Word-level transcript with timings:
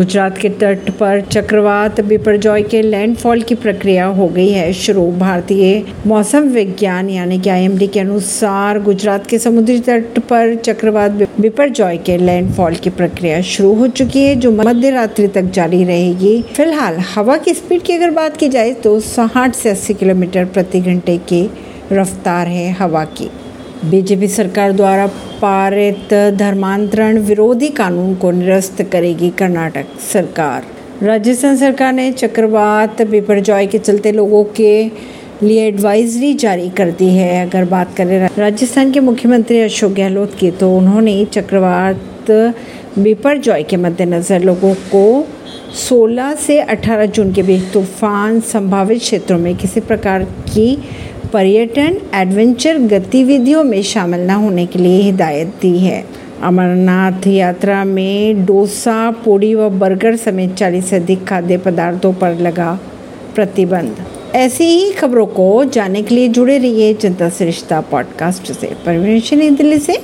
गुजरात 0.00 0.38
के 0.38 0.48
तट 0.48 0.88
पर 0.90 1.20
चक्रवात 1.22 2.00
बिपरजॉय 2.00 2.62
के 2.62 2.80
लैंडफॉल 2.82 3.42
की 3.42 3.54
प्रक्रिया 3.54 4.04
हो 4.08 4.28
गई 4.28 4.48
है 4.48 4.72
शुरू। 4.72 5.02
भारतीय 5.12 5.82
मौसम 6.06 6.44
विज्ञान 6.48 7.10
यानी 7.10 7.38
कि 7.40 7.50
आईएमडी 7.50 7.86
के 7.86 8.00
अनुसार 8.00 8.78
गुजरात 8.82 9.26
के 9.26 9.38
समुद्री 9.38 9.78
तट 9.80 10.18
पर 10.20 10.54
चक्रवात 10.56 11.10
बिपरजॉय 11.40 11.96
के 11.96 12.16
लैंडफॉल 12.18 12.74
की 12.74 12.90
प्रक्रिया 12.90 13.40
शुरू 13.42 13.74
हो 13.74 13.88
चुकी 13.88 14.22
है, 14.24 14.34
जो 14.36 14.50
मध्य 14.52 14.90
रात्रि 14.90 15.26
तक 15.28 15.50
जारी 15.50 15.82
रहेगी। 15.84 16.40
फ़िलहाल, 16.56 16.96
हवा 17.14 17.36
की 17.36 17.54
स्पीड 17.54 17.82
की 17.82 17.92
अगर 17.92 18.10
बात 18.12 18.36
की 18.36 18.48
जाए 18.48 18.72
तो 18.74 18.98
साठ 19.02 19.54
से 19.54 19.70
अस्सी 19.70 19.94
किलोमीटर 19.94 20.44
प्रति 20.46 20.80
घंटे 20.80 21.18
की 21.28 21.48
रफ्तार 21.92 22.48
है 22.48 22.70
हवा 22.72 23.04
की। 23.04 23.30
बीजेपी 23.82 24.26
सरकार 24.28 24.72
द्वारा 24.72 25.06
पारित 25.42 26.12
धर्मांतरण 26.38 27.18
विरोधी 27.18 27.68
कानून 27.68 28.14
को 28.14 28.30
निरस्त 28.30 28.82
करेगी 28.92 29.30
कर्नाटक 29.30 29.98
सरकार। 30.02 30.64
राजस्थान 31.02 31.56
सरकार 31.56 31.92
ने 31.92 32.10
चक्रवात 32.12 33.02
बिपरजॉय 33.02 33.66
के 33.66 33.78
चलते 33.78 34.12
लोगों 34.12 34.42
के 34.56 34.72
लिए 35.42 35.66
एडवाइजरी 35.66 36.32
जारी 36.34 36.68
कर 36.68 36.90
दी 36.90 37.08
है। 37.08 37.46
अगर 37.46 37.64
बात 37.64 37.96
करें 37.96 38.28
राजस्थान 38.38 38.92
के 38.92 39.00
मुख्यमंत्री 39.00 39.60
अशोक 39.60 39.92
गहलोत 39.92 40.36
की 40.40 40.50
तो 40.50 40.76
उन्होंने 40.76 41.24
चक्रवात 41.32 42.30
बिपरजॉय 42.98 43.62
के 43.62 43.76
मद्देनज़र 43.78 44.44
लोगों 44.44 44.74
को 44.94 45.04
16 45.80 46.34
से 46.36 46.62
18 46.64 47.06
जून 47.06 47.32
के 47.32 47.42
बीच 47.42 47.72
तूफ़ान 47.72 48.40
संभावित 48.46 48.98
क्षेत्रों 48.98 49.38
में 49.38 49.54
किसी 49.56 49.80
प्रकार 49.80 50.24
की 50.24 50.76
पर्यटन 51.32 51.96
एडवेंचर 52.14 52.78
गतिविधियों 52.78 53.64
में 53.64 53.82
शामिल 53.82 54.20
न 54.20 54.30
होने 54.30 54.66
के 54.66 54.78
लिए 54.78 55.02
हिदायत 55.02 55.46
दी 55.46 55.78
है। 55.78 56.04
अमरनाथ 56.42 57.26
यात्रा 57.26 57.84
में 57.84 58.44
डोसा, 58.46 59.10
पूड़ी 59.10 59.54
व 59.54 59.68
बर्गर 59.68 60.16
समेत 60.16 60.54
40 60.54 60.86
से 60.86 60.96
अधिक 60.96 61.24
खाद्य 61.24 61.58
पदार्थों 61.58 62.12
पर 62.12 62.34
लगा 62.34 62.80
प्रतिबंध। 63.34 63.96
ऐसी 64.34 64.64
ही 64.64 64.92
खबरों 64.92 65.26
को 65.26 65.64
जानने 65.64 66.02
के 66.02 66.14
लिए 66.14 66.28
जुड़े 66.28 66.58
रहिए 66.58 66.94
जनता 66.94 67.28
सरिश्ता 67.28 67.80
पॉडकास्ट 67.80 68.52
से। 68.52 68.66
परमेश 68.86 69.34
दिल्ली 69.34 69.78
से 69.78 69.98